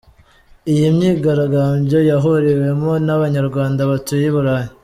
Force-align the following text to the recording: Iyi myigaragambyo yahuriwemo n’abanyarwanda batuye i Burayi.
Iyi 0.71 0.85
myigaragambyo 0.95 1.97
yahuriwemo 2.09 2.91
n’abanyarwanda 3.05 3.81
batuye 3.91 4.25
i 4.31 4.33
Burayi. 4.35 4.69